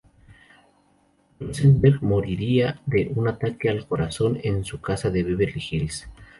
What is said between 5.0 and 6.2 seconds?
de Beverly Hills.